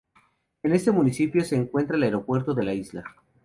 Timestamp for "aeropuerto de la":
2.01-2.73